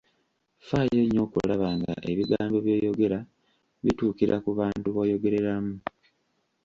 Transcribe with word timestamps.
Faayo 0.67 1.01
nnyo 1.03 1.19
okulaba 1.27 1.67
nga 1.77 1.93
ebigambo 2.11 2.57
by'oyogera 2.65 3.19
bituukira 3.83 4.35
ku 4.43 4.49
bantu 4.59 4.87
b'oyogerera 4.95 5.53
mu. 5.65 5.75